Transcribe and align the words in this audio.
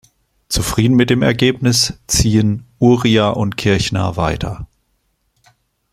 Zufrieden 0.49 0.95
mit 0.95 1.11
dem 1.11 1.21
Ergebnis, 1.21 1.93
ziehen 2.07 2.65
Uriah 2.79 3.29
und 3.29 3.55
Kirchner 3.55 4.17
weiter. 4.17 4.65